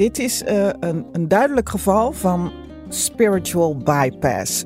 [0.00, 2.52] Dit is uh, een, een duidelijk geval van
[2.88, 4.64] spiritual bypass.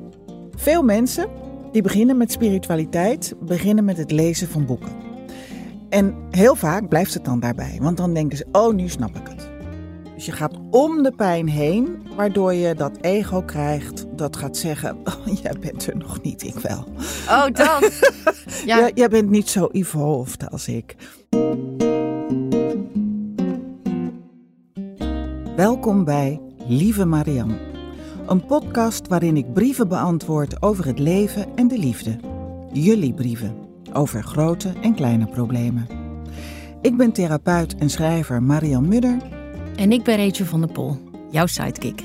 [0.55, 1.29] Veel mensen
[1.71, 4.91] die beginnen met spiritualiteit, beginnen met het lezen van boeken.
[5.89, 9.27] En heel vaak blijft het dan daarbij, want dan denken ze: oh, nu snap ik
[9.27, 9.49] het.
[10.15, 14.97] Dus je gaat om de pijn heen, waardoor je dat ego krijgt dat gaat zeggen:
[15.03, 16.83] oh, jij bent er nog niet, ik wel.
[17.29, 17.99] Oh, dat.
[18.65, 18.77] ja.
[18.79, 20.95] Jij, jij bent niet zo evolved als ik.
[25.55, 27.57] Welkom bij Lieve Marianne.
[28.27, 32.19] Een podcast waarin ik brieven beantwoord over het leven en de liefde.
[32.73, 33.55] Jullie brieven
[33.93, 35.87] over grote en kleine problemen.
[36.81, 39.17] Ik ben therapeut en schrijver Marianne Mudder.
[39.75, 40.97] En ik ben Rachel van der Pol,
[41.31, 42.03] jouw sidekick.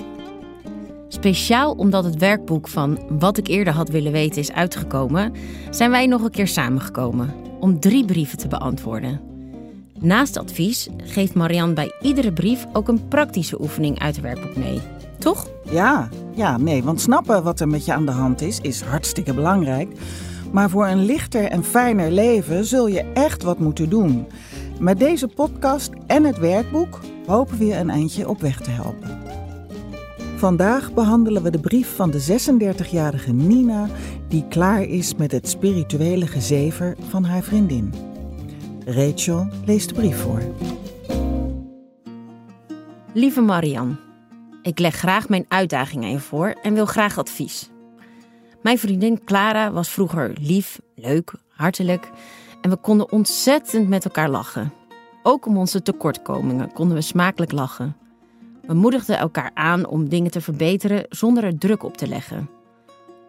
[1.08, 5.32] Speciaal omdat het werkboek van Wat ik eerder had willen weten is uitgekomen,
[5.70, 9.29] zijn wij nog een keer samengekomen om drie brieven te beantwoorden.
[10.02, 14.80] Naast advies geeft Marianne bij iedere brief ook een praktische oefening uit het werkboek mee.
[15.18, 15.48] Toch?
[15.70, 19.34] Ja, ja, nee, want snappen wat er met je aan de hand is, is hartstikke
[19.34, 19.88] belangrijk.
[20.52, 24.26] Maar voor een lichter en fijner leven zul je echt wat moeten doen.
[24.78, 29.18] Met deze podcast en het werkboek hopen we je een eindje op weg te helpen.
[30.36, 32.40] Vandaag behandelen we de brief van de
[32.86, 33.86] 36-jarige Nina,
[34.28, 38.09] die klaar is met het spirituele gezever van haar vriendin.
[38.90, 40.42] Rachel leest de brief voor.
[43.12, 43.96] Lieve Marianne,
[44.62, 47.70] ik leg graag mijn uitdaging aan je voor en wil graag advies.
[48.62, 52.10] Mijn vriendin Clara was vroeger lief, leuk, hartelijk
[52.60, 54.72] en we konden ontzettend met elkaar lachen.
[55.22, 57.96] Ook om onze tekortkomingen konden we smakelijk lachen.
[58.66, 62.50] We moedigden elkaar aan om dingen te verbeteren zonder er druk op te leggen.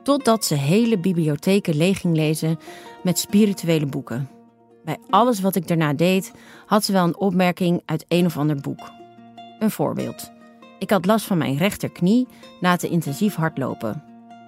[0.03, 2.59] Totdat ze hele bibliotheken leeg ging lezen
[3.03, 4.40] met spirituele boeken.
[4.83, 6.31] Bij alles wat ik daarna deed,
[6.65, 8.91] had ze wel een opmerking uit een of ander boek.
[9.59, 10.31] Een voorbeeld.
[10.79, 12.27] Ik had last van mijn rechterknie
[12.59, 14.03] na te intensief hardlopen.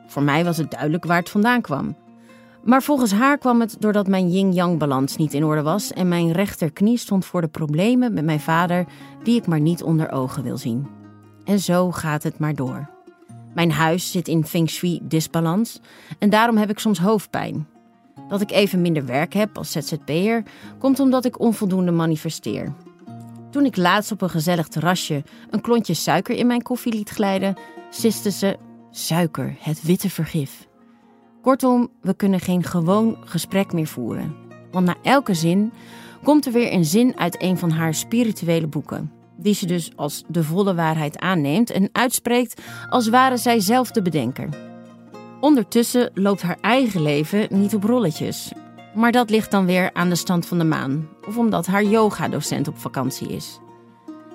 [0.07, 1.95] Voor mij was het duidelijk waar het vandaan kwam.
[2.63, 6.31] Maar volgens haar kwam het doordat mijn yin-yang balans niet in orde was en mijn
[6.31, 8.85] rechterknie stond voor de problemen met mijn vader
[9.23, 10.87] die ik maar niet onder ogen wil zien.
[11.43, 12.89] En zo gaat het maar door.
[13.53, 15.79] Mijn huis zit in feng shui disbalans
[16.19, 17.67] en daarom heb ik soms hoofdpijn.
[18.27, 20.43] Dat ik even minder werk heb als ZZP'er
[20.79, 22.73] komt omdat ik onvoldoende manifesteer.
[23.51, 27.55] Toen ik laatst op een gezellig terrasje een klontje suiker in mijn koffie liet glijden,
[27.89, 28.57] siste ze:
[28.91, 30.67] Suiker, het witte vergif.
[31.41, 34.35] Kortom, we kunnen geen gewoon gesprek meer voeren.
[34.71, 35.73] Want na elke zin
[36.23, 39.11] komt er weer een zin uit een van haar spirituele boeken.
[39.37, 44.01] Die ze dus als de volle waarheid aanneemt en uitspreekt als ware zij zelf de
[44.01, 44.49] bedenker.
[45.43, 48.51] Ondertussen loopt haar eigen leven niet op rolletjes.
[48.95, 52.67] Maar dat ligt dan weer aan de stand van de maan, of omdat haar yoga-docent
[52.67, 53.59] op vakantie is.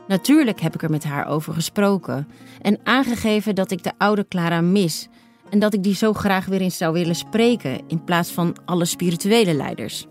[0.08, 2.28] Natuurlijk heb ik er met haar over gesproken
[2.62, 5.08] en aangegeven dat ik de oude Clara mis
[5.50, 8.84] en dat ik die zo graag weer eens zou willen spreken in plaats van alle
[8.84, 10.06] spirituele leiders.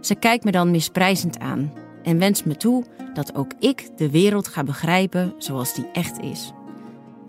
[0.00, 1.72] Ze kijkt me dan misprijzend aan
[2.02, 2.84] en wenst me toe
[3.14, 6.52] dat ook ik de wereld ga begrijpen zoals die echt is.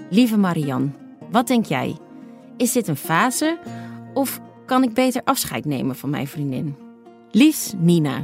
[0.09, 0.89] Lieve Marianne,
[1.31, 1.95] wat denk jij?
[2.59, 3.59] Is dit een fase
[4.13, 6.75] of kan ik beter afscheid nemen van mijn vriendin?
[7.31, 8.21] Lies Nina.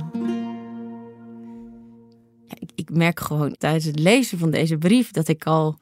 [2.50, 5.78] ik, ik merk gewoon tijdens het lezen van deze brief dat ik al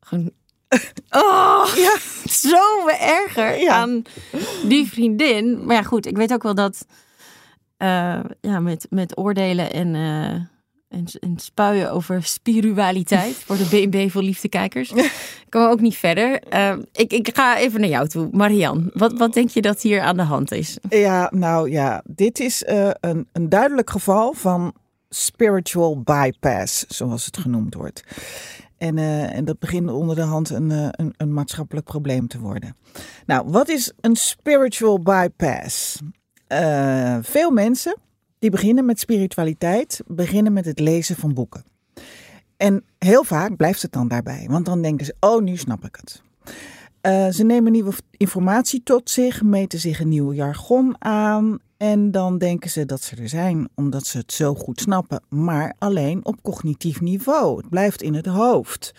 [0.00, 0.30] gewoon.
[1.10, 1.96] Oh, ja.
[2.30, 3.72] zo erger Ja.
[3.74, 4.02] aan
[4.68, 5.64] die vriendin.
[5.66, 6.86] Maar ja, goed, ik weet ook wel dat
[7.76, 10.40] eh, ja, met, met oordelen en, eh,
[10.96, 14.92] en, en spuien over spiritualiteit voor de BNB voor liefdekijkers.
[15.48, 16.40] komen we ook niet verder.
[16.40, 18.28] Eh, ik, ik ga even naar jou toe.
[18.32, 20.78] Marian, wat, wat denk je dat hier aan de hand is?
[20.88, 24.74] Ja, nou ja, dit is eh, een, een duidelijk geval van
[25.08, 28.04] spiritual bypass, zoals het genoemd wordt.
[28.78, 32.38] En, eh, en dat begint onder de hand een, eh, een, een maatschappelijk probleem te
[32.38, 32.76] worden.
[33.26, 36.00] Nou, wat is een spiritual bypass?
[37.22, 37.96] Veel mensen
[38.38, 41.64] die beginnen met spiritualiteit, beginnen met het lezen van boeken.
[42.56, 45.96] En heel vaak blijft het dan daarbij, want dan denken ze, oh, nu snap ik
[46.00, 46.22] het.
[47.00, 52.38] Eh, ze nemen nieuwe informatie tot zich, meten zich een nieuw jargon aan en dan
[52.38, 56.42] denken ze dat ze er zijn, omdat ze het zo goed snappen, maar alleen op
[56.42, 57.56] cognitief niveau.
[57.56, 58.94] Het blijft in het hoofd.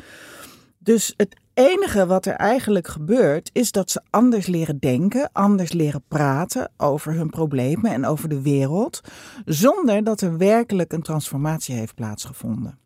[0.77, 6.03] Dus het enige wat er eigenlijk gebeurt, is dat ze anders leren denken, anders leren
[6.07, 9.01] praten over hun problemen en over de wereld,
[9.45, 12.77] zonder dat er werkelijk een transformatie heeft plaatsgevonden.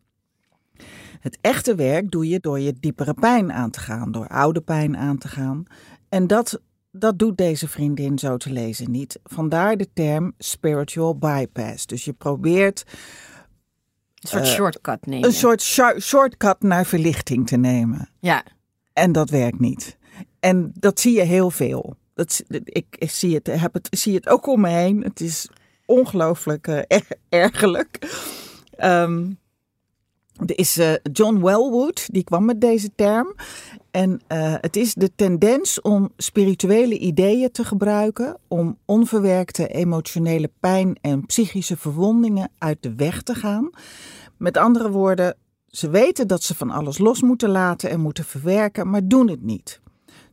[1.20, 4.96] Het echte werk doe je door je diepere pijn aan te gaan, door oude pijn
[4.96, 5.62] aan te gaan.
[6.08, 6.60] En dat,
[6.90, 9.18] dat doet deze vriendin zo te lezen niet.
[9.24, 11.86] Vandaar de term spiritual bypass.
[11.86, 12.84] Dus je probeert
[14.20, 15.28] Een soort Eh, shortcut nemen.
[15.28, 18.08] een soort shor- shortcut naar verlichting te nemen.
[18.20, 18.42] Ja,
[18.92, 19.98] En dat werkt niet.
[20.40, 21.96] En dat zie je heel veel.
[22.14, 25.02] Dat, ik, zie, het, heb het, zie het ook om me heen.
[25.02, 25.48] Het is
[25.86, 27.98] ongelooflijk eh, er- ergerlijk.
[28.76, 29.30] Ehm,
[30.46, 33.34] er is eh, John Wellwood, die kwam met deze term.
[33.90, 40.98] En eh, het is de tendens om spirituele ideeën te gebruiken om onverwerkte emotionele pijn
[41.00, 43.70] en psychische verwondingen uit de weg te gaan.
[44.36, 45.36] Met andere woorden,
[45.72, 49.42] ze weten dat ze van alles los moeten laten en moeten verwerken, maar doen het
[49.42, 49.80] niet.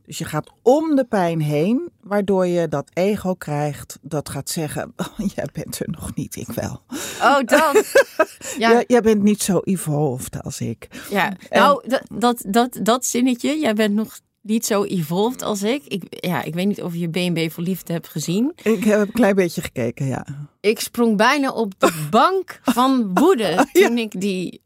[0.06, 4.94] Dus je gaat om de pijn heen, waardoor je dat ego krijgt dat gaat zeggen:
[4.98, 6.82] oh, Jij bent er nog niet, ik wel.
[7.22, 7.84] oh dat.
[8.58, 8.84] Ja, Ja.
[8.88, 10.88] Jij bent niet zo evolved als ik.
[11.10, 14.20] Ja, nou, dat, dat, dat, dat zinnetje, jij bent nog
[14.50, 15.84] niet zo evolved als ik.
[15.88, 16.04] ik.
[16.10, 18.52] Ja, ik weet niet of je BNB voor Liefde hebt gezien.
[18.64, 20.26] Ik heb een klein beetje gekeken, ja.
[20.60, 24.62] Ik sprong bijna op de bank van woede toen ik die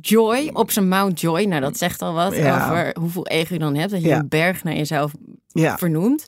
[0.00, 2.64] Joy op zijn Mount Joy, nou dat zegt al wat Ja.
[2.70, 4.18] over hoeveel ego je dan hebt, dat je Ja.
[4.18, 5.12] een berg naar jezelf
[5.52, 5.78] Ja.
[5.78, 6.26] vernoemt.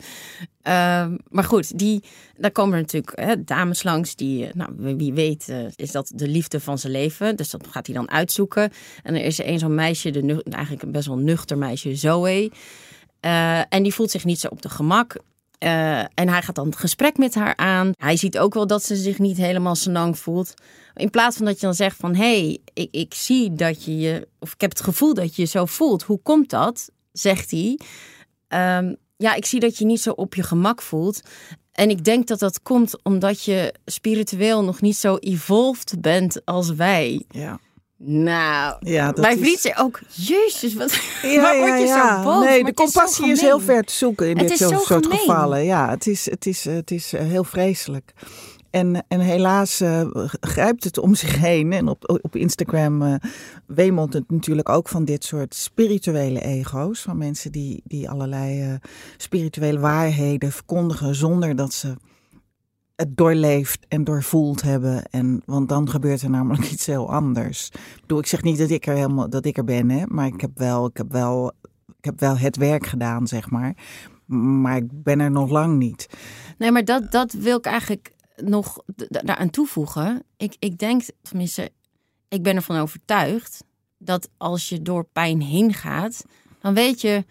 [0.62, 2.03] Ehm, maar goed, die,
[2.37, 6.12] daar komen er natuurlijk hè, dames langs die, eh, nou, wie weet, eh, is dat
[6.15, 7.37] de liefde van zijn leven.
[7.37, 8.73] Dus dat gaat hij dan uitzoeken.
[9.03, 10.11] En er is er een zo'n meisje,
[10.50, 12.50] eigenlijk een best wel nuchter meisje, Zoe.
[13.21, 15.17] Eh, en die voelt zich niet zo op de gemak.
[15.59, 17.93] En hij gaat dan het gesprek met haar aan.
[17.97, 20.55] Hij ziet ook wel dat ze zich niet helemaal senang voelt.
[20.94, 22.15] In plaats van dat je dan zegt van...
[22.15, 24.29] hé, hey, ik, ik zie dat je je...
[24.38, 26.03] of ik heb het gevoel dat je je zo voelt.
[26.03, 26.91] Hoe komt dat?
[27.12, 27.79] Zegt hij.
[28.49, 31.20] Ehm, ja, ik zie dat je niet zo op je gemak voelt.
[31.72, 36.70] En ik denk dat dat komt omdat je spiritueel nog niet zo evolved bent als
[36.70, 37.25] wij.
[37.31, 37.58] Ja.
[37.96, 40.00] Nou, Ja, dat mijn is- vriend zei ook...
[40.11, 42.16] Jezus, wat, Ja, waar word je ja.
[42.22, 42.44] zo boos?
[42.44, 44.87] Nee, Maar de is compassie is, heel ver te zoeken in Het dit is soort,
[44.87, 45.19] gemeen.
[45.19, 45.64] gevallen.
[45.64, 48.12] Ja, het is, het is, het is eh, heel vreselijk.
[48.75, 50.06] En, en helaas eh,
[50.41, 51.73] grijpt het om zich heen.
[51.73, 53.14] En op, op Instagram eh
[53.66, 57.02] wemelt het natuurlijk ook van dit soort spirituele ego's.
[57.02, 58.75] Van mensen die, die allerlei eh,
[59.16, 61.95] spirituele waarheden verkondigen zonder dat ze
[62.97, 65.04] het doorleefd en doorvoeld hebben.
[65.11, 67.71] En, want dan gebeurt er namelijk iets heel anders.
[68.07, 70.40] Ik ik zeg niet dat ik er helemaal dat ik er ben, hè, maar ik
[70.40, 71.52] heb wel, ik heb wel,
[71.99, 73.75] ik heb wel het werk gedaan, zeg maar.
[74.26, 76.09] Maar ik ben er nog lang niet.
[76.59, 80.23] Nee, maar dat, dat wil ik eigenlijk nog daaraan toevoegen.
[80.37, 81.71] Ik, ik denk, tenminste,
[82.29, 83.64] ik ben ervan overtuigd
[83.99, 86.25] dat als je door pijn heen gaat,
[86.61, 87.25] dan weet je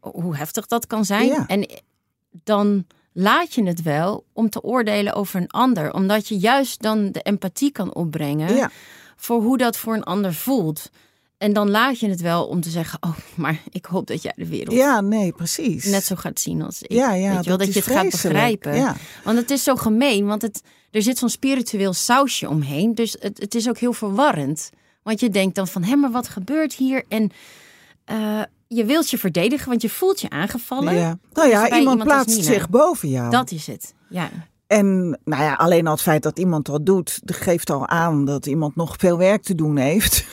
[0.00, 1.26] hoe heftig dat kan zijn.
[1.26, 1.46] Ja.
[1.46, 1.68] En
[2.30, 7.12] dan laat je het wel om te oordelen over een ander, omdat je juist dan
[7.12, 8.70] de empathie kan opbrengen Ja.
[9.16, 10.90] voor hoe dat voor een ander voelt.
[11.44, 14.32] En dan laat je het wel om te zeggen: Oh, maar ik hoop dat jij
[14.36, 15.84] de wereld Ja, nee, precies.
[15.84, 16.92] net zo gaat zien als ik.
[16.92, 18.76] Ja, ja, Weet je wel, dat, je het gaat begrijpen.
[18.76, 18.96] Ja.
[19.24, 22.94] Want het is zo gemeen, want het, er zit zo'n spiritueel sausje omheen.
[22.94, 24.70] Dus het, het is ook heel verwarrend.
[25.02, 27.04] Want je denkt dan van, hé, maar wat gebeurt hier?
[27.08, 27.30] En
[28.04, 30.94] eh, je wilt je verdedigen, want je voelt je aangevallen.
[30.94, 31.18] Ja.
[31.32, 33.30] Nou ja, Dus iemand iemand plaatst zich boven jou.
[33.30, 34.30] Dat is het, ja.
[34.66, 38.46] En nou ja, alleen al het feit dat iemand dat doet, geeft al aan dat
[38.46, 40.24] iemand nog veel werk te doen heeft.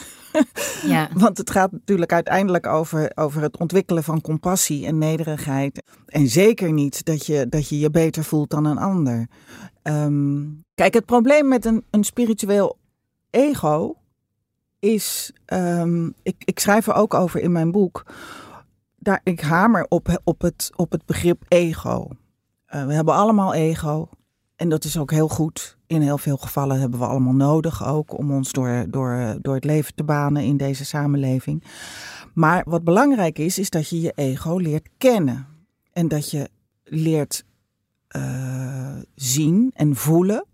[0.85, 1.09] Ja.
[1.23, 5.83] Want het gaat natuurlijk uiteindelijk over, over het ontwikkelen van compassie en nederigheid.
[6.05, 9.27] En zeker niet dat je dat je, je beter voelt dan een ander.
[9.81, 10.43] Ehm,
[10.75, 12.77] kijk, het probleem met een, een spiritueel
[13.29, 13.95] ego
[14.79, 18.05] is, ehm, ik, ik schrijf er ook over in mijn boek,
[18.95, 22.07] daar, ik hamer op, op, het, op het begrip ego.
[22.75, 24.09] Uh, we hebben allemaal ego.
[24.55, 25.77] En dat is ook heel goed.
[25.91, 29.63] In heel veel gevallen hebben we allemaal nodig ook om ons door, door, door het
[29.63, 31.63] leven te banen in deze samenleving.
[32.33, 35.47] Maar wat belangrijk is, is dat je je ego leert kennen.
[35.93, 36.49] En dat je
[36.83, 37.45] leert
[38.15, 40.45] uh, zien en voelen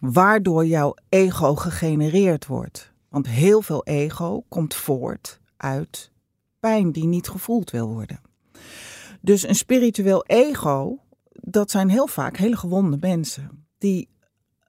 [0.00, 2.92] waardoor jouw ego gegenereerd wordt.
[3.08, 6.10] Want heel veel ego komt voort uit
[6.60, 8.20] pijn die niet gevoeld wil worden.
[9.20, 10.98] Dus een spiritueel ego,
[11.30, 14.10] dat zijn heel vaak hele gewonde mensen die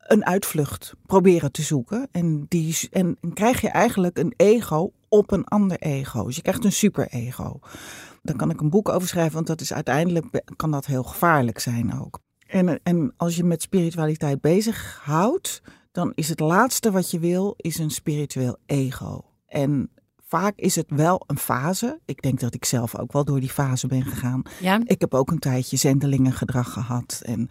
[0.07, 2.07] een uitvlucht proberen te zoeken.
[2.11, 6.25] En, die, en, krijg je eigenlijk een ego op een ander ego.
[6.25, 7.59] Dus je krijgt een superego.
[8.21, 11.59] Dan kan ik een boek over schrijven, want dat is uiteindelijk kan dat heel gevaarlijk
[11.59, 12.19] zijn ook.
[12.47, 17.53] En, en als je met spiritualiteit bezig houdt, dan is het laatste wat je wil,
[17.57, 19.25] is een spiritueel ego.
[19.45, 19.89] En
[20.37, 21.99] vaak is het wel een fase.
[22.05, 24.41] Ik denk dat ik zelf ook wel door die fase ben gegaan.
[24.59, 24.79] Ja.
[24.83, 27.21] Ik heb ook een tijdje zendelingengedrag gehad.
[27.25, 27.49] En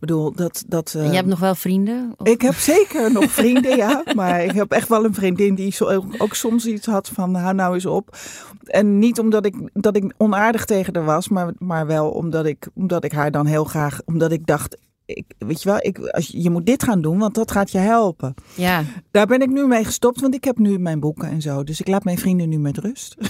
[0.00, 0.64] bedoel, dat.
[0.66, 2.14] dat en je hebt nog wel vrienden?
[2.16, 2.26] Of?
[2.26, 4.02] Ik heb zeker nog vrienden, ja.
[4.14, 7.54] Maar ik heb echt wel een vriendin die zo, ook soms iets had van hou
[7.54, 8.16] nou eens op.
[8.64, 12.68] En niet omdat ik, dat ik onaardig tegen haar was, maar, maar wel omdat ik,
[12.74, 14.76] omdat ik haar dan heel graag, omdat ik dacht,
[15.14, 17.70] ik, weet je wel, ik, als je, je moet dit gaan doen, want dat gaat
[17.70, 18.34] je helpen.
[18.54, 18.84] Ja.
[19.10, 21.64] Daar ben ik nu mee gestopt, want ik heb nu mijn boeken en zo.
[21.64, 23.16] Dus ik laat mijn vrienden nu met rust.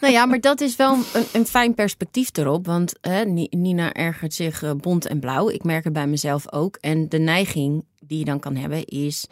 [0.00, 2.66] Nou ja, maar dat is wel een, een fijn perspectief erop.
[2.66, 5.48] Want hè, Nina ergert zich uh, bont en blauw.
[5.48, 6.76] Ik merk het bij mezelf ook.
[6.80, 9.26] En de neiging die je dan kan hebben is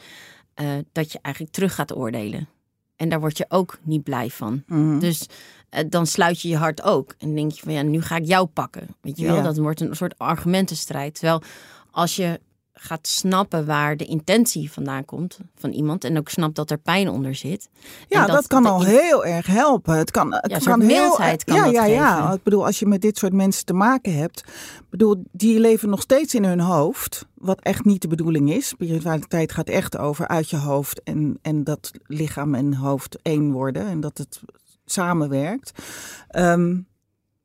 [0.61, 2.49] uh, dat je eigenlijk terug gaat oordelen.
[2.97, 4.63] En daar word je ook niet blij van.
[4.67, 4.99] Mhm.
[4.99, 5.27] Dus
[5.71, 7.15] uh, dan sluit je je hart ook.
[7.19, 8.89] En denk je van ja, nu ga ik jou pakken.
[9.01, 9.43] Weet je wel, Ja.
[9.43, 11.15] dat wordt een soort argumentenstrijd.
[11.15, 11.43] Terwijl
[11.91, 12.41] als je
[12.75, 16.05] gaat snappen waar de intentie vandaan komt van iemand.
[16.05, 17.69] En ook snapt dat er pijn onder zit.
[18.09, 19.97] Ja, dat, kan al in- heel erg helpen.
[19.97, 22.33] Het kan, het Ja, kan heel kan ja, ja, ja.
[22.33, 24.45] Ik bedoel, als je met dit soort mensen te maken hebt,
[24.91, 28.69] bedoel, die leven nog steeds in hun hoofd, wat echt niet de bedoeling is.
[28.69, 33.87] Spiritualiteit gaat echt over uit je hoofd en, en dat lichaam en hoofd één worden
[33.87, 34.41] en dat het
[34.85, 35.83] samenwerkt.
[36.29, 36.77] Ehm,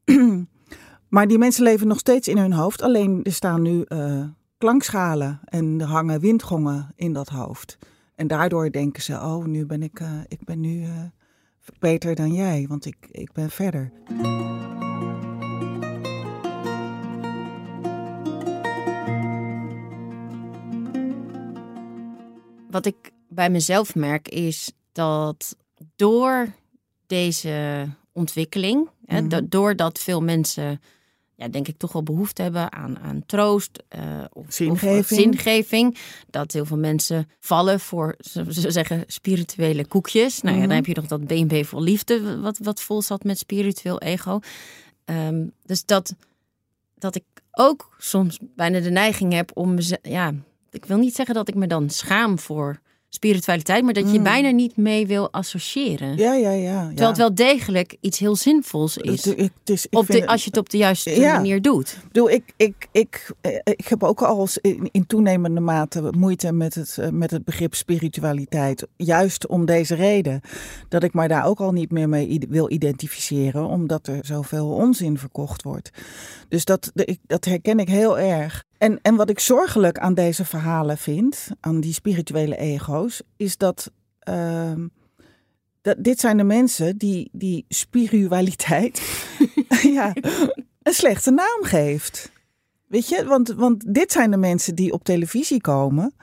[1.10, 2.82] maar die mensen leven nog steeds in hun hoofd.
[2.82, 4.24] Alleen er staan nu eh,
[4.64, 7.78] klankschalen en er hangen windgongen in dat hoofd.
[8.16, 11.04] En daardoor denken ze, oh, nu ben ik, eh, ik ben nu eh,
[11.80, 13.92] beter dan jij, want ik, ik ben verder.
[22.70, 25.56] wat ik bij mezelf merk is dat
[25.96, 26.48] door
[27.08, 29.30] deze ontwikkeling, hè, Mhm.
[29.30, 30.82] da- doordat veel mensen,
[31.40, 34.02] ja, denk ik, toch wel behoefte hebben aan, aan troost eh,
[34.34, 34.54] of, of
[35.08, 35.98] Zingeving.
[36.30, 40.42] dat heel veel mensen vallen voor, ze ze zeggen, spirituele koekjes.
[40.42, 40.68] Nou ja, Mhm.
[40.68, 44.40] dan heb je nog dat BNB vol liefde, wat, wat vol zat met spiritueel ego.
[45.06, 46.16] Ehm, dus dat,
[46.96, 50.34] dat ik ook soms bijna de neiging heb om ja,
[50.72, 54.24] ik wil niet zeggen dat ik me dan schaam voor spiritualiteit, maar dat je Mm.
[54.24, 56.18] bijna niet mee wil associëren.
[56.18, 56.88] Ja, ja, ja.
[56.88, 59.26] Terwijl het wel degelijk iets heel zinvols is.
[59.26, 61.34] Het, het is, op de, als je het op de juiste Ja.
[61.34, 61.90] manier doet.
[62.02, 66.52] Ik bedoel, ik, ik, ik, eh, ik heb ook al in, in toenemende mate moeite
[66.52, 68.88] met het, eh, met het begrip spiritualiteit.
[68.98, 70.42] Juist om deze reden.
[70.90, 75.18] Dat ik mij daar ook al niet meer mee wil identificeren, omdat er zoveel onzin
[75.18, 75.90] verkocht wordt.
[76.50, 76.92] Dus dat,
[77.28, 78.68] dat herken ik heel erg.
[78.80, 83.92] En, en wat ik zorgelijk aan deze verhalen vind, aan die spirituele ego's, is dat.
[84.20, 84.88] ehm,
[85.82, 89.02] dat dit zijn de mensen die, die spiritualiteit
[89.98, 90.14] ja,
[90.84, 92.32] een slechte naam geeft.
[92.88, 96.14] Weet je, want, want dit zijn de mensen die op televisie komen.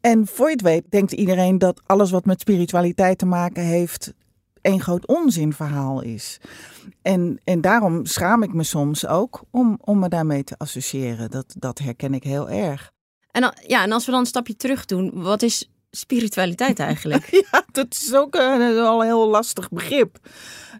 [0.00, 4.12] En voor je het weet, denkt iedereen dat alles wat met spiritualiteit te maken heeft.
[4.62, 6.40] Een groot onzinverhaal is.
[7.02, 11.30] En, en daarom schaam ik me soms ook om, om me daarmee te associëren.
[11.30, 12.92] Dat, dat herken ik heel erg.
[13.30, 17.28] En, ja, en als we dan een stapje terug doen, wat is spiritualiteit eigenlijk?
[17.50, 20.18] Ja, dat is ook een, al een heel lastig begrip.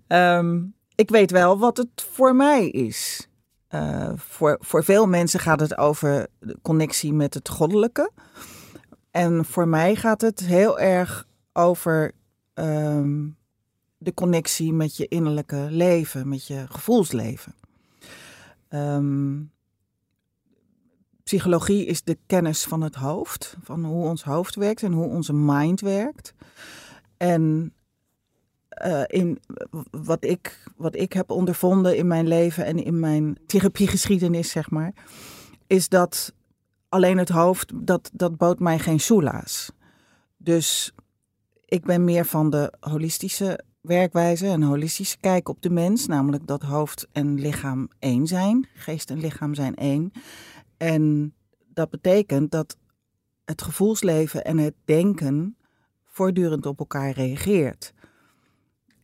[0.06, 0.62] Ehm,
[0.94, 3.28] ik weet wel wat het voor mij is.
[3.68, 8.10] Eh, voor, voor veel mensen gaat het over de connectie met het goddelijke.
[9.10, 12.12] En voor mij gaat het heel erg over
[12.54, 13.28] ehm,
[14.02, 17.54] de connectie met je innerlijke leven, met je gevoelsleven.
[18.69, 19.42] Ehm,
[21.23, 25.33] psychologie is de kennis van het hoofd, van hoe ons hoofd werkt en hoe onze
[25.33, 26.35] mind werkt.
[27.16, 27.75] En
[28.69, 29.38] eh, in
[29.90, 34.92] wat ik, wat ik heb ondervonden in mijn leven en in mijn therapiegeschiedenis, zeg maar,
[35.66, 36.35] is dat
[36.88, 39.73] alleen het hoofd, dat, dat bood mij geen soelaas.
[40.37, 40.95] Dus
[41.64, 46.62] ik ben meer van de holistische werkwijze en holistische kijk op de mens, namelijk dat
[46.62, 48.68] hoofd en lichaam één zijn.
[48.75, 50.12] Geest en lichaam zijn één.
[50.76, 51.34] En
[51.66, 52.76] dat betekent dat
[53.44, 55.56] het gevoelsleven en het denken
[56.06, 57.92] voortdurend op elkaar reageert.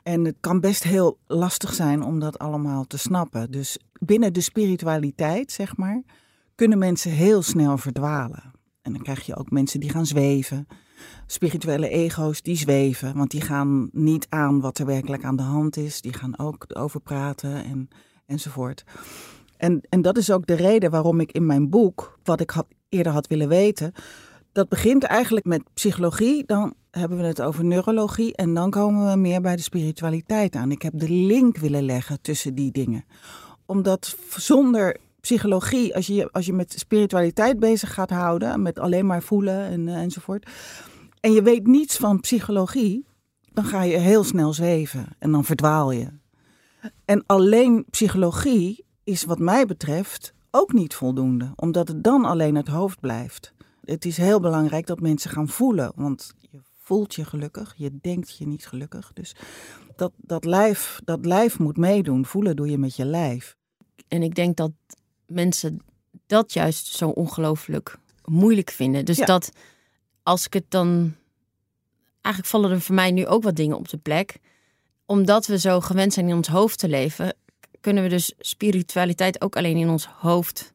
[0.03, 3.51] En het kan best heel lastig zijn om dat allemaal te snappen.
[3.51, 6.03] Dus binnen de spiritualiteit, zeg maar,
[6.55, 8.53] kunnen mensen heel snel verdwalen.
[8.83, 10.67] En dan krijg je ook mensen die gaan zweven.
[11.27, 15.77] Spirituele ego's die zweven, want die gaan niet aan wat er werkelijk aan de hand
[15.77, 16.01] is.
[16.01, 17.89] Die gaan ook over praten en,
[18.27, 18.85] enzovoort.
[19.57, 22.55] En, en dat is ook de reden waarom ik in mijn boek, wat ik
[22.89, 23.93] eerder had willen weten,
[24.53, 26.45] dat begint eigenlijk met psychologie.
[26.47, 30.71] Dan hebben we het over neurologie en dan komen we meer bij de spiritualiteit aan.
[30.71, 33.05] Ik heb de link willen leggen tussen die dingen.
[33.67, 39.23] Omdat zonder psychologie, als je, als je met spiritualiteit bezig gaat houden, met alleen maar
[39.23, 40.51] voelen en, uh, enzovoort,
[41.21, 43.07] en je weet niets van psychologie,
[43.53, 46.09] dan ga je heel snel zweven en dan verdwaal je.
[47.05, 52.69] En alleen psychologie is wat mij betreft ook niet voldoende, omdat het dan alleen het
[52.69, 53.53] hoofd blijft.
[53.85, 58.37] Het is heel belangrijk dat mensen gaan voelen, want je voelt je gelukkig, je denkt
[58.39, 59.13] je niet gelukkig.
[59.13, 59.37] Dus
[59.97, 62.27] dat, dat, lijf, dat lijf moet meedoen.
[62.27, 63.57] Voelen doe je met je lijf.
[64.09, 64.73] En ik denk dat
[65.27, 65.81] mensen
[66.27, 69.05] dat juist zo ongelooflijk moeilijk vinden.
[69.05, 69.27] Dus Ja.
[69.27, 69.51] dat
[70.23, 71.15] als ik het dan.
[72.21, 74.37] Eigenlijk vallen er voor mij nu ook wat dingen op de plek.
[75.05, 77.35] Omdat we zo gewend zijn in ons hoofd te leven,
[77.81, 80.73] kunnen we dus spiritualiteit ook alleen in ons hoofd.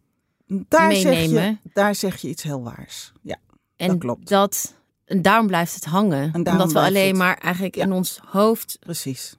[0.48, 1.60] Daar zeg, je, Meenemen.
[1.74, 3.12] daar zeg je iets heel waars.
[3.22, 3.38] Ja,
[3.76, 4.28] En Dat klopt.
[4.30, 6.34] dat- en daarom blijft het hangen.
[6.36, 7.84] omdat we alleen het- maar eigenlijk Ja.
[7.84, 8.78] in ons hoofd.
[8.80, 9.36] precies.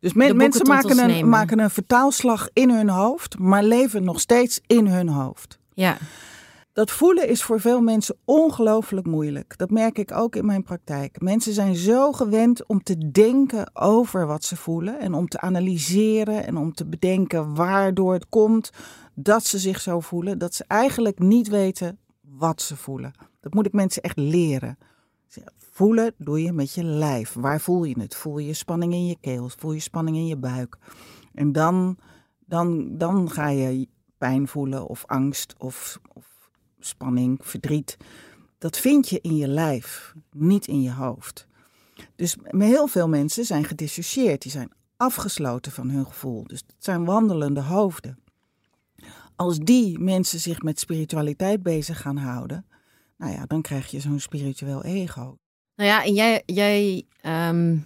[0.00, 4.60] Dus men, mensen maken een, maken een vertaalslag in hun hoofd, maar leven nog steeds
[4.66, 5.58] in hun hoofd.
[5.74, 5.96] Ja,
[6.72, 9.58] Dat voelen is voor veel mensen ongelooflijk moeilijk.
[9.58, 11.20] Dat merk ik ook in mijn praktijk.
[11.20, 16.46] Mensen zijn zo gewend om te denken over wat ze voelen en om te analyseren
[16.46, 18.70] en om te bedenken waardoor het komt
[19.14, 23.12] dat ze zich zo voelen, dat ze eigenlijk niet weten wat ze voelen.
[23.40, 24.78] Dat moet ik mensen echt leren.
[25.56, 27.32] Voelen doe je met je lijf.
[27.32, 28.14] Waar voel je het?
[28.14, 29.48] Voel je spanning in je keel?
[29.48, 30.78] Voel je spanning in je buik?
[31.34, 31.98] En dan,
[32.46, 37.96] dan, dan ga je pijn voelen of angst of, of spanning, verdriet.
[38.58, 41.46] Dat vind je in je lijf, niet in je hoofd.
[42.16, 44.42] Dus heel veel mensen zijn gedissocieerd.
[44.42, 46.44] Die zijn afgesloten van hun gevoel.
[46.44, 48.18] Dus het zijn wandelende hoofden.
[49.36, 52.66] Als die mensen zich met spiritualiteit bezig gaan houden,
[53.16, 55.36] nou ja, dan krijg je zo'n spiritueel ego.
[55.76, 57.76] nou ja, en jij, jij ehm,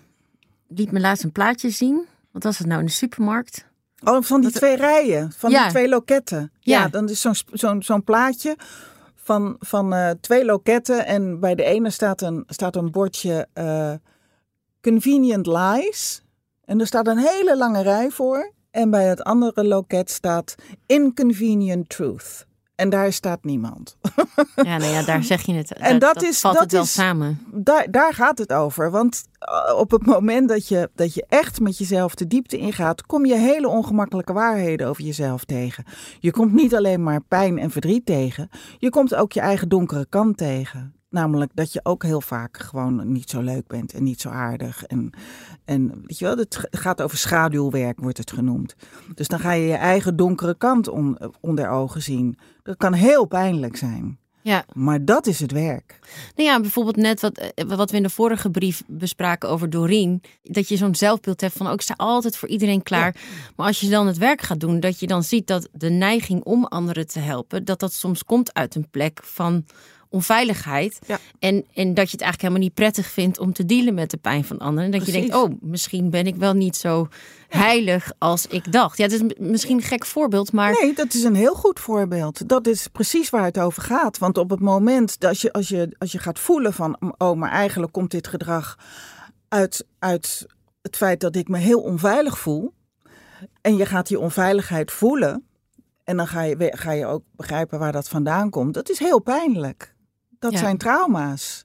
[0.69, 2.07] liet me laatst een plaatje zien.
[2.31, 3.67] Wat was het nou in de supermarkt?
[4.05, 5.63] Oh, van die Dat- twee rijen, van Ja.
[5.63, 6.53] die twee loketten.
[6.61, 6.89] Ja, Ja.
[6.89, 8.57] dan is zo'n zo'n zo'n plaatje
[9.15, 11.07] van, van eh, twee loketten.
[11.07, 13.93] En bij de ene staat een, staat een bordje eh,
[14.81, 16.23] Convenient Lies.
[16.65, 18.53] En er staat een hele lange rij voor.
[18.71, 20.55] En bij het andere loket staat
[20.87, 22.47] Inconvenient Truth.
[22.81, 23.97] En daar staat niemand.
[24.57, 25.73] Ja, nou ja, daar zeg je het.
[25.73, 27.41] En Daar- dat is- valt dat het wel is- samen.
[27.53, 28.91] daar, daar gaat het over.
[28.91, 33.07] Want eh, op het moment dat je, dat je echt met jezelf de diepte ingaat,
[33.07, 35.85] kom je hele ongemakkelijke waarheden over jezelf tegen.
[36.21, 40.07] Je komt niet alleen maar pijn en verdriet tegen, je komt ook je eigen donkere
[40.09, 40.95] kant tegen.
[41.11, 44.85] Namelijk dat je ook heel vaak gewoon niet zo leuk bent en niet zo aardig.
[44.85, 45.11] En,
[45.65, 48.75] en weet je wel, het gaat over schaduwwerk, wordt het genoemd.
[49.15, 52.39] Dus dan ga je je eigen donkere kant on- onder ogen zien.
[52.63, 54.19] Dat kan heel pijnlijk zijn.
[54.43, 55.99] Ja, Maar dat is het werk.
[56.37, 60.23] nou ja, bijvoorbeeld net wat, eh, wat we in de vorige brief bespraken over Doreen.
[60.43, 63.17] Dat je zo'n zelfbeeld hebt van, ook ik sta altijd voor iedereen klaar.
[63.57, 66.43] Maar als je dan het werk gaat doen, dat je dan ziet dat de neiging
[66.45, 69.65] om anderen te helpen, dat dat soms komt uit een plek van
[70.11, 70.99] onveiligheid.
[71.07, 71.19] Ja.
[71.39, 74.17] En, en dat je het eigenlijk helemaal niet prettig vindt om te dealen met de
[74.17, 74.85] pijn van anderen.
[74.85, 77.09] En dat je denkt, oh, misschien ben ik wel niet zo
[77.49, 78.99] heilig als ik dacht.
[78.99, 82.49] Ja, het is misschien een gek voorbeeld, maar Nee, dat is een heel goed voorbeeld.
[82.49, 84.19] Dat is precies waar het over gaat.
[84.19, 87.51] Want op het moment dat je, als je, als je gaat voelen van, oh, maar
[87.51, 88.79] eigenlijk komt dit gedrag
[89.49, 90.47] uit, uit
[90.83, 92.73] het feit dat ik me heel onveilig voel.
[93.61, 95.45] En je gaat die onveiligheid voelen.
[96.05, 98.75] En dan ga je, ga je ook begrijpen waar dat vandaan komt.
[98.75, 99.95] Dat is heel pijnlijk.
[100.41, 100.59] Dat Ja.
[100.59, 101.65] zijn trauma's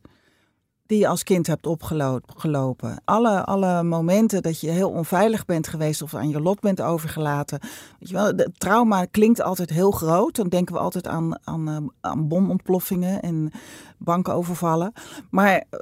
[0.85, 3.01] die je als kind hebt opgelopen.
[3.05, 7.59] Alle, alle momenten dat je heel onveilig bent geweest of aan je lot bent overgelaten.
[7.99, 10.35] Weet je wel, het trauma klinkt altijd heel groot.
[10.35, 13.51] Dan denken we altijd aan, aan, eh, aan bomontploffingen en
[13.97, 14.93] bankenovervallen.
[15.29, 15.79] Maar eh,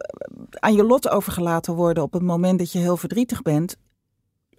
[0.51, 3.75] aan je lot overgelaten worden op het moment dat je heel verdrietig bent,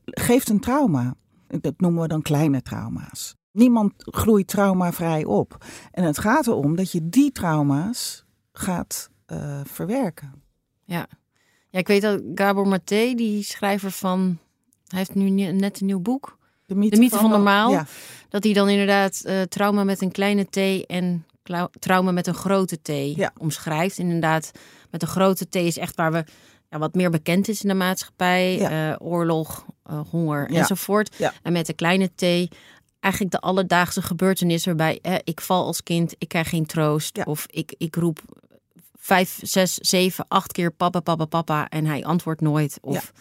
[0.04, 1.14] geeft een trauma.
[1.60, 3.34] Dat noemen we dan kleine trauma's.
[3.52, 5.64] Niemand groeit traumavrij op.
[5.90, 8.23] En het gaat erom dat je die trauma's
[8.58, 10.42] gaat eh, verwerken.
[10.84, 11.06] Ja.
[11.70, 14.38] ja, ik weet dat Gabor Maté, die schrijver van...
[14.86, 16.38] Hij heeft nu ne- net een nieuw boek.
[16.66, 17.70] De mythe, De mythe van normaal.
[17.70, 17.86] Ja,
[18.28, 21.26] Dat hij dan inderdaad eh, trauma met een kleine t en
[21.78, 23.32] trauma met een grote t Ja.
[23.38, 23.98] omschrijft.
[23.98, 24.50] Inderdaad,
[24.90, 26.24] met een grote t is echt waar we
[26.70, 28.56] ja, wat meer bekend is in de maatschappij.
[28.58, 28.90] Ja.
[28.92, 29.66] eh, oorlog,
[30.10, 30.58] honger Ja.
[30.58, 31.16] enzovoort.
[31.42, 32.54] En met de kleine t
[33.04, 37.16] eigenlijk de alledaagse gebeurtenissen waarbij eh, ik val als kind, ik krijg geen troost.
[37.16, 37.24] Ja.
[37.24, 38.20] Of ik, ik roep
[38.98, 42.78] vijf, zes, zeven, acht keer papa, papa, papa en hij antwoordt nooit.
[42.80, 43.12] Of,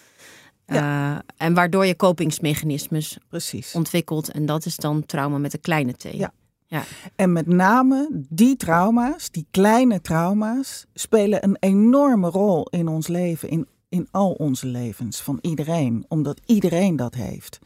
[0.65, 3.73] eh, en waardoor je kopingsmechanismes precies.
[3.73, 4.31] ontwikkelt.
[4.31, 6.03] En dat is dan trauma met een kleine t.
[6.11, 6.33] Ja.
[6.67, 6.83] Ja.
[7.15, 13.49] En met name die trauma's, die kleine trauma's, spelen een enorme rol in ons leven,
[13.49, 17.59] in, in al onze levens van iedereen, omdat iedereen dat heeft.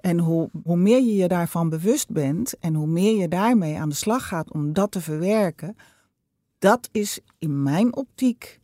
[0.00, 3.88] En hoe, hoe meer je je daarvan bewust bent en hoe meer je daarmee aan
[3.88, 5.76] de slag gaat om dat te verwerken,
[6.58, 8.60] dat is in mijn optiek,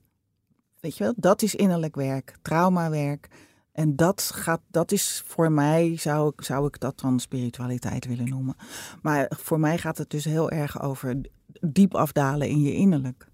[0.80, 3.28] weet je wel, dat is innerlijk werk, traumawerk.
[3.72, 8.28] En dat, gaat, dat is voor mij, zou ik, zou ik dat dan spiritualiteit willen
[8.28, 8.56] noemen.
[9.02, 11.20] Maar voor mij gaat het dus heel erg over
[11.60, 13.26] diep afdalen in je innerlijk.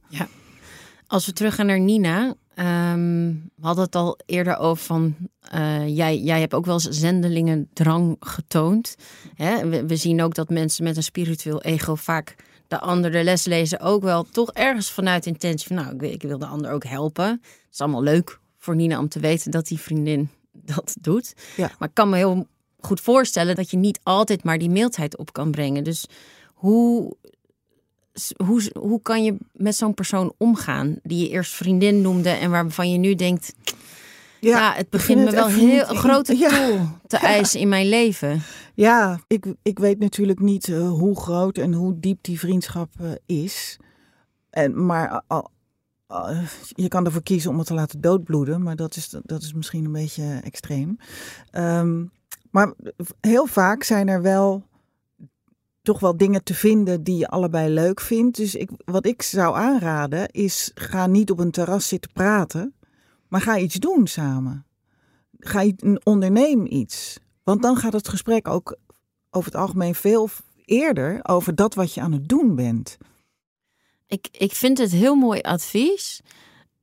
[1.07, 2.35] Als we teruggaan naar Nina.
[2.55, 5.15] Ehm, we hadden het al eerder over van...
[5.41, 8.97] eh, jij, jij hebt ook wel eens zendelingen drang getoond.
[9.35, 9.69] Hè?
[9.69, 12.37] We, we zien ook dat mensen met een spiritueel ego vaak
[12.69, 13.81] de ander de les lezen.
[13.81, 15.77] Ook wel toch ergens vanuit intentie van...
[15.77, 17.29] nou, ik wil, ik wil de ander ook helpen.
[17.43, 21.35] Het is allemaal leuk voor Nina om te weten dat die vriendin dat doet.
[21.57, 21.71] Ja.
[21.79, 22.47] Maar ik kan me heel
[22.81, 25.85] goed voorstellen dat je niet altijd maar die mildheid op kan brengen.
[25.85, 26.07] Dus
[26.45, 27.17] hoe
[28.44, 32.90] hoe, hoe kan je met zo'n persoon omgaan die je eerst vriendin noemde en waarvan
[32.90, 33.55] je nu denkt,
[34.40, 36.98] ja, het begint me het wel heel een grote Ja.
[37.07, 38.42] te eisen in mijn leven.
[38.75, 43.11] Ja, ik, ik weet natuurlijk niet eh, hoe groot en hoe diep die vriendschap eh,
[43.27, 43.79] is.
[44.51, 45.51] En, maar al,
[46.59, 49.85] je kan ervoor kiezen om het te laten doodbloeden, maar dat is, dat is misschien
[49.85, 50.96] een beetje extreem.
[51.51, 52.05] Ehm,
[52.51, 52.72] maar
[53.20, 54.66] heel vaak zijn er wel
[55.83, 58.37] toch wel dingen te vinden die je allebei leuk vindt.
[58.37, 62.75] Dus ik, wat ik zou aanraden is, ga niet op een terras zitten praten,
[63.29, 64.66] maar ga iets doen samen.
[65.38, 67.18] Ga iets- onderneem iets.
[67.42, 68.77] Want dan gaat het gesprek ook
[69.31, 70.29] over het algemeen veel
[70.64, 72.97] eerder over dat wat je aan het doen bent.
[74.07, 76.21] Ik, ik vind het heel mooi advies,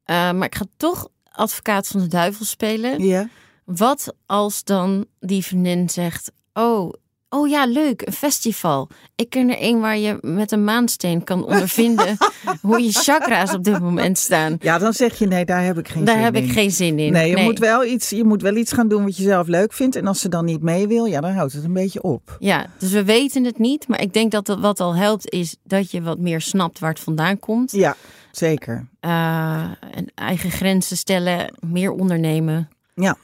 [0.03, 3.03] eh, maar ik ga toch advocaat van de duivel spelen.
[3.03, 3.29] Ja.
[3.65, 6.93] Wat als dan die vriendin zegt: Oh,
[7.29, 8.89] oh ja, leuk, een festival.
[9.15, 12.17] Ik ken er een waar je met een maansteen kan ondervinden
[12.61, 14.57] hoe je chakra's op dit moment staan.
[14.59, 16.43] ja, dan zeg je nee, daar heb ik geen Daar zin heb in.
[16.43, 17.11] ik geen zin in.
[17.11, 19.73] Nee, je, Moet wel iets, je moet wel iets gaan doen wat je zelf leuk
[19.73, 19.95] vindt.
[19.95, 22.35] En als ze dan niet mee wil, ja, dan houdt het een beetje op.
[22.39, 23.87] Ja, dus we weten het niet.
[23.87, 26.99] Maar ik denk dat wat al helpt is dat je wat meer snapt waar het
[26.99, 27.71] vandaan komt.
[27.71, 27.95] Ja,
[28.31, 28.87] zeker.
[28.99, 29.61] Eh,
[29.91, 32.69] en eigen grenzen stellen, meer ondernemen.
[32.95, 33.17] Ja.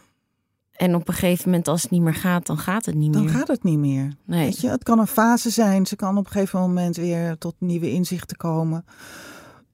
[0.76, 3.24] En op een gegeven moment als het niet meer gaat, dan gaat het niet Dan
[3.24, 3.34] meer.
[3.34, 4.14] gaat het niet meer.
[4.26, 4.46] Nee.
[4.46, 5.86] Weet je, het kan een fase zijn.
[5.86, 8.86] Ze kan op een gegeven moment weer tot nieuwe inzichten komen.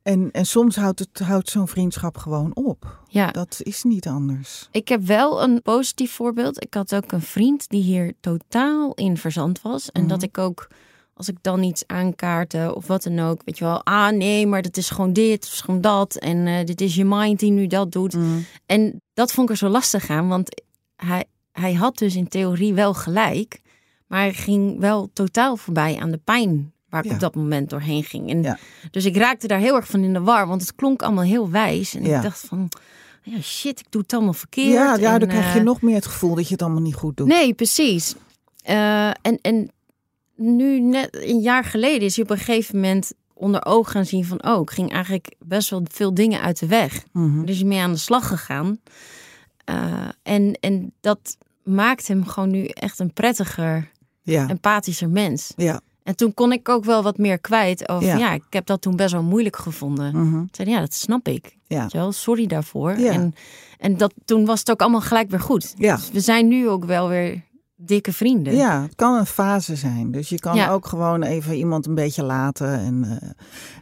[0.04, 3.00] En, en soms houdt, het, houdt zo'n vriendschap gewoon op.
[3.08, 3.32] Ja.
[3.32, 4.68] Dat is niet anders.
[4.72, 6.64] Ik heb wel een positief voorbeeld.
[6.64, 9.92] Ik had ook een vriend die hier totaal in verzand was.
[9.92, 10.10] En Mhm.
[10.10, 10.68] dat ik ook,
[11.14, 14.62] als ik dan iets aankaartte of wat dan ook, weet je wel, ah nee, maar
[14.62, 16.16] dat is gewoon dit, of gewoon dat.
[16.16, 18.16] En eh, dit is je mind die nu dat doet.
[18.66, 20.62] En dat vond ik er zo lastig aan, want
[21.06, 23.62] hij, hij had dus in theorie wel gelijk.
[24.08, 27.14] Maar hij ging wel totaal voorbij aan de pijn waar ik Ja.
[27.14, 28.30] op dat moment doorheen ging.
[28.30, 28.58] En Ja.
[28.92, 31.50] Dus ik raakte daar heel erg van in de war, want het klonk allemaal heel
[31.50, 31.96] wijs.
[31.96, 32.16] En Ja.
[32.18, 32.70] ik dacht van,
[33.24, 34.74] ja shit, ik doe het allemaal verkeerd.
[34.74, 36.82] Ja, ja, En, dan krijg je eh, nog meer het gevoel dat je het allemaal
[36.82, 37.28] niet goed doet.
[37.28, 38.16] Nee, precies.
[38.64, 39.72] Eh, en, en
[40.36, 44.26] nu, net een jaar geleden, is hij op een gegeven moment onder oog gaan zien
[44.26, 44.44] van...
[44.46, 47.04] oh, ik ging eigenlijk best wel veel dingen uit de weg.
[47.12, 47.46] Mhm.
[47.46, 48.80] Dus hij mee aan de slag gegaan.
[49.66, 55.54] Eh, en, en dat maakt hem gewoon nu echt een prettiger, Ja, empathischer mens.
[55.56, 55.82] ja.
[56.04, 58.08] En toen kon ik ook wel wat meer kwijt over...
[58.08, 58.18] Ja.
[58.18, 60.16] Ja, ik heb dat toen best wel moeilijk gevonden.
[60.28, 60.42] mhm.
[60.42, 61.58] Ik zei, ja, dat snap ik.
[61.68, 61.82] ja.
[61.82, 63.00] Weet je wel, sorry daarvoor.
[63.00, 63.12] Ja.
[63.12, 63.34] En,
[63.78, 65.74] en dat, toen was het ook allemaal gelijk weer goed.
[65.78, 65.96] Ja.
[65.96, 67.42] Dus we zijn nu ook wel weer
[67.76, 68.56] dikke vrienden.
[68.56, 70.12] Ja, het kan een fase zijn.
[70.12, 70.72] Dus je kan Ja.
[70.72, 73.30] ook gewoon even iemand een beetje laten en, eh,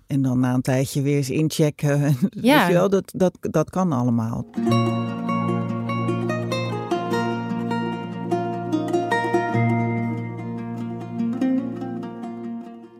[0.08, 2.00] en dan na een tijdje weer eens inchecken.
[2.30, 2.58] Ja.
[2.58, 4.46] Weet je wel, dat, dat, dat kan allemaal.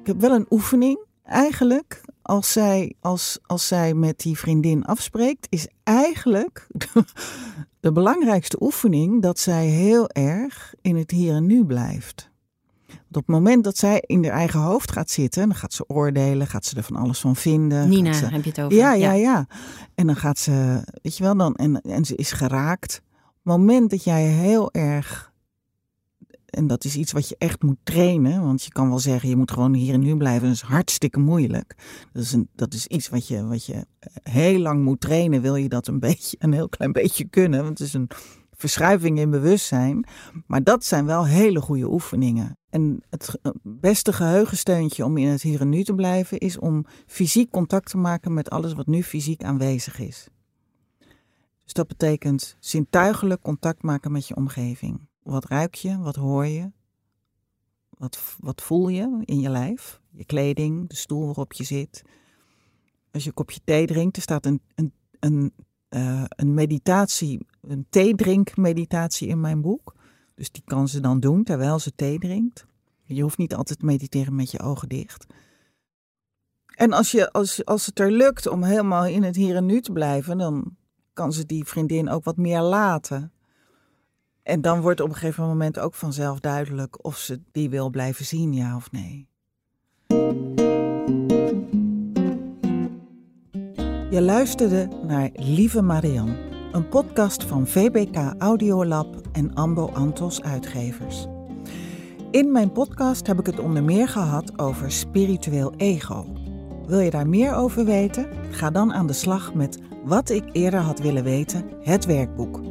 [0.10, 2.02] Heb wel een oefening eigenlijk.
[2.22, 6.68] Als zij, als, als zij met die vriendin afspreekt, is eigenlijk
[7.80, 12.30] de belangrijkste oefening dat zij heel erg in het hier en nu blijft.
[12.88, 15.84] Want op het moment dat zij in haar eigen hoofd gaat zitten, dan gaat ze
[15.88, 17.90] oordelen, gaat ze er van alles van vinden.
[17.90, 18.78] Nina, ze- heb je het over?
[18.78, 19.48] Ja, ja, ja.
[19.96, 23.02] En dan gaat ze, weet je wel, dan, en, en ze is geraakt.
[23.14, 25.29] Op het moment dat jij heel erg,
[26.50, 29.36] en dat is iets wat je echt moet trainen, want je kan wel zeggen, je
[29.36, 31.76] moet gewoon hier en nu blijven, dat is hartstikke moeilijk.
[32.14, 33.86] Dat is, een, dat is iets wat je, wat je
[34.24, 37.80] heel lang moet trainen, wil je dat een beetje, een heel klein beetje kunnen, want
[37.80, 38.10] het is een
[38.52, 40.08] verschuiving in bewustzijn.
[40.48, 42.58] Maar dat zijn wel hele goede oefeningen.
[42.70, 47.52] En het beste geheugensteuntje om in het hier en nu te blijven is om fysiek
[47.52, 50.28] contact te maken met alles wat nu fysiek aanwezig is.
[51.64, 55.09] Dus dat betekent zintuigelijk contact maken met je omgeving.
[55.30, 55.98] Wat ruik je?
[55.98, 56.72] Wat hoor je?
[57.90, 60.02] Wat, wat voel je in je lijf?
[60.10, 62.04] Je kleding, de stoel waarop je zit.
[63.12, 65.54] Als je een kopje thee drinkt, er staat een, een, een,
[65.90, 69.96] eh, een meditatie, een theedrinkmeditatie in mijn boek.
[70.36, 72.66] Dus die kan ze dan doen terwijl ze thee drinkt.
[73.04, 75.26] Je hoeft niet altijd te mediteren met je ogen dicht.
[76.76, 79.82] En als, je, als, als het er lukt om helemaal in het hier en nu
[79.82, 80.78] te blijven, dan
[81.14, 83.32] kan ze die vriendin ook wat meer laten.
[84.50, 88.26] En dan wordt op een gegeven moment ook vanzelf duidelijk of ze die wil blijven
[88.26, 89.28] zien, ja of nee.
[94.10, 96.36] Je luisterde naar Lieve Marian,
[96.72, 101.28] een podcast van VBK Audiolab en Ambo Antos Uitgevers.
[102.32, 106.26] In mijn podcast heb ik het onder meer gehad over spiritueel ego.
[106.88, 108.28] Wil je daar meer over weten?
[108.52, 112.69] Ga dan aan de slag met Wat ik eerder had willen weten, het werkboek.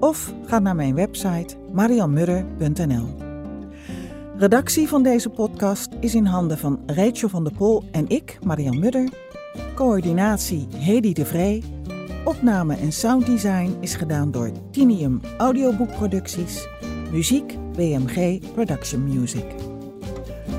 [0.00, 3.08] Of ga naar mijn website marianmudder.nl.
[4.36, 8.78] Redactie van deze podcast is in handen van Rachel van der Pol en ik, Marian
[8.78, 9.08] Mudder.
[9.74, 11.62] Coördinatie Hedy de Vree.
[12.24, 16.68] Opname en sounddesign is gedaan door Tinium Audioboekproducties.
[17.12, 19.44] Muziek BMG Production Music.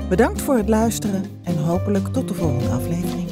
[0.08, 3.31] Bedankt voor het luisteren en hopelijk tot de volgende aflevering.